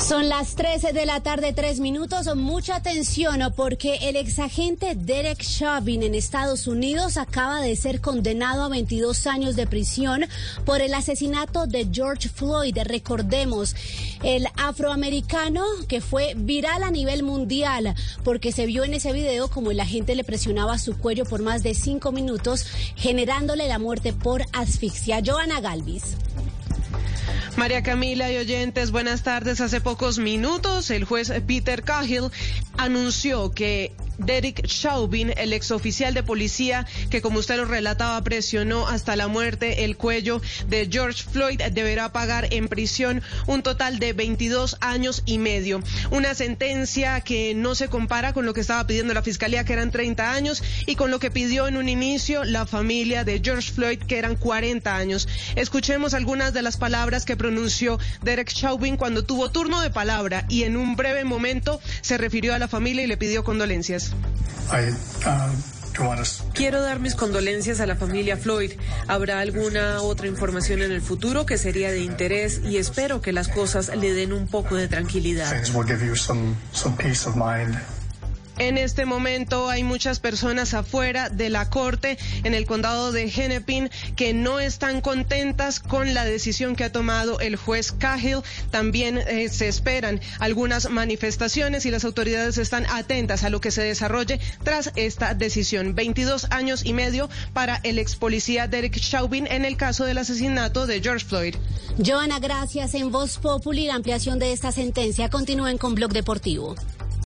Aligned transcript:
Son 0.00 0.30
las 0.30 0.54
13 0.54 0.94
de 0.94 1.04
la 1.04 1.20
tarde, 1.20 1.52
tres 1.52 1.78
minutos. 1.78 2.34
Mucha 2.34 2.76
atención 2.76 3.52
porque 3.54 3.96
el 4.02 4.16
exagente 4.16 4.94
Derek 4.96 5.42
Chauvin 5.42 6.02
en 6.02 6.14
Estados 6.14 6.66
Unidos 6.66 7.18
acaba 7.18 7.60
de 7.60 7.76
ser 7.76 8.00
condenado 8.00 8.64
a 8.64 8.68
22 8.68 9.26
años 9.26 9.56
de 9.56 9.66
prisión 9.66 10.24
por 10.64 10.80
el 10.80 10.94
asesinato 10.94 11.66
de 11.66 11.86
George 11.92 12.30
Floyd. 12.30 12.76
Recordemos, 12.82 13.76
el 14.22 14.46
afroamericano 14.56 15.62
que 15.86 16.00
fue 16.00 16.32
viral 16.34 16.82
a 16.82 16.90
nivel 16.90 17.22
mundial 17.22 17.94
porque 18.24 18.52
se 18.52 18.66
vio 18.66 18.84
en 18.84 18.94
ese 18.94 19.12
video 19.12 19.48
como 19.48 19.70
el 19.70 19.80
agente 19.80 20.14
le 20.14 20.24
presionaba 20.24 20.78
su 20.78 20.96
cuello 20.96 21.26
por 21.26 21.42
más 21.42 21.62
de 21.62 21.74
cinco 21.74 22.10
minutos, 22.10 22.66
generándole 22.96 23.68
la 23.68 23.78
muerte 23.78 24.14
por 24.14 24.42
asfixia. 24.52 25.20
Joana 25.24 25.60
Galvis. 25.60 26.16
María 27.56 27.82
Camila 27.82 28.30
y 28.30 28.36
oyentes, 28.36 28.90
buenas 28.90 29.22
tardes. 29.22 29.60
Hace 29.60 29.80
pocos 29.80 30.18
minutos 30.18 30.90
el 30.90 31.04
juez 31.04 31.32
Peter 31.46 31.82
Cahill 31.82 32.30
anunció 32.76 33.50
que 33.52 33.92
Derek 34.20 34.66
Chauvin, 34.66 35.32
el 35.36 35.52
exoficial 35.52 36.14
de 36.14 36.22
policía 36.22 36.86
que, 37.10 37.22
como 37.22 37.38
usted 37.38 37.56
lo 37.56 37.64
relataba, 37.64 38.22
presionó 38.22 38.88
hasta 38.88 39.16
la 39.16 39.28
muerte 39.28 39.84
el 39.84 39.96
cuello 39.96 40.40
de 40.68 40.88
George 40.90 41.24
Floyd, 41.30 41.60
deberá 41.72 42.12
pagar 42.12 42.48
en 42.52 42.68
prisión 42.68 43.22
un 43.46 43.62
total 43.62 43.98
de 43.98 44.12
22 44.12 44.76
años 44.80 45.22
y 45.26 45.38
medio. 45.38 45.82
Una 46.10 46.34
sentencia 46.34 47.20
que 47.20 47.54
no 47.54 47.74
se 47.74 47.88
compara 47.88 48.32
con 48.32 48.46
lo 48.46 48.54
que 48.54 48.60
estaba 48.60 48.86
pidiendo 48.86 49.14
la 49.14 49.22
fiscalía, 49.22 49.64
que 49.64 49.72
eran 49.72 49.90
30 49.90 50.32
años, 50.32 50.62
y 50.86 50.96
con 50.96 51.10
lo 51.10 51.18
que 51.18 51.30
pidió 51.30 51.68
en 51.68 51.76
un 51.76 51.88
inicio 51.88 52.44
la 52.44 52.66
familia 52.66 53.24
de 53.24 53.40
George 53.42 53.72
Floyd, 53.72 53.98
que 53.98 54.18
eran 54.18 54.36
40 54.36 54.96
años. 54.96 55.28
Escuchemos 55.56 56.14
algunas 56.14 56.52
de 56.52 56.62
las 56.62 56.76
palabras 56.76 57.24
que 57.24 57.36
pronunció 57.36 57.98
Derek 58.22 58.52
Chauvin 58.52 58.96
cuando 58.96 59.24
tuvo 59.24 59.50
turno 59.50 59.80
de 59.80 59.90
palabra 59.90 60.46
y 60.48 60.64
en 60.64 60.76
un 60.76 60.96
breve 60.96 61.24
momento 61.24 61.80
se 62.00 62.18
refirió 62.18 62.54
a 62.54 62.58
la 62.58 62.68
familia 62.68 63.04
y 63.04 63.06
le 63.06 63.16
pidió 63.16 63.44
condolencias. 63.44 64.09
Uh, 64.72 65.70
Quiero 66.54 66.80
dar 66.80 67.00
mis 67.00 67.14
condolencias 67.14 67.80
a 67.80 67.86
la 67.86 67.96
familia 67.96 68.36
Floyd. 68.36 68.72
Habrá 69.06 69.40
alguna 69.40 70.00
otra 70.00 70.28
información 70.28 70.82
en 70.82 70.92
el 70.92 71.02
futuro 71.02 71.44
que 71.46 71.58
sería 71.58 71.90
de 71.90 72.00
interés 72.00 72.60
y 72.64 72.78
espero 72.78 73.20
que 73.20 73.32
las 73.32 73.48
cosas 73.48 73.94
le 73.94 74.14
den 74.14 74.32
un 74.32 74.46
poco 74.46 74.76
de 74.76 74.88
tranquilidad. 74.88 75.50
En 78.60 78.76
este 78.76 79.06
momento 79.06 79.70
hay 79.70 79.82
muchas 79.84 80.20
personas 80.20 80.74
afuera 80.74 81.30
de 81.30 81.48
la 81.48 81.70
corte 81.70 82.18
en 82.44 82.52
el 82.52 82.66
condado 82.66 83.10
de 83.10 83.22
Hennepin 83.22 83.88
que 84.16 84.34
no 84.34 84.60
están 84.60 85.00
contentas 85.00 85.80
con 85.80 86.12
la 86.12 86.26
decisión 86.26 86.76
que 86.76 86.84
ha 86.84 86.92
tomado 86.92 87.40
el 87.40 87.56
juez 87.56 87.90
Cahill. 87.90 88.42
También 88.70 89.16
eh, 89.16 89.48
se 89.48 89.66
esperan 89.66 90.20
algunas 90.40 90.90
manifestaciones 90.90 91.86
y 91.86 91.90
las 91.90 92.04
autoridades 92.04 92.58
están 92.58 92.84
atentas 92.90 93.44
a 93.44 93.48
lo 93.48 93.62
que 93.62 93.70
se 93.70 93.80
desarrolle 93.80 94.40
tras 94.62 94.92
esta 94.94 95.32
decisión. 95.32 95.94
22 95.94 96.48
años 96.50 96.84
y 96.84 96.92
medio 96.92 97.30
para 97.54 97.80
el 97.82 97.98
ex 97.98 98.14
policía 98.14 98.68
Derek 98.68 99.00
Chauvin 99.00 99.46
en 99.46 99.64
el 99.64 99.78
caso 99.78 100.04
del 100.04 100.18
asesinato 100.18 100.86
de 100.86 101.00
George 101.00 101.24
Floyd. 101.24 101.54
Joana, 101.96 102.38
gracias. 102.40 102.92
En 102.92 103.10
Voz 103.10 103.38
Populi, 103.38 103.86
la 103.86 103.94
ampliación 103.94 104.38
de 104.38 104.52
esta 104.52 104.70
sentencia 104.70 105.30
continúen 105.30 105.78
con 105.78 105.94
Blog 105.94 106.12
Deportivo. 106.12 106.76